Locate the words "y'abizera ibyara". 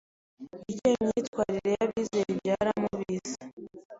1.77-2.71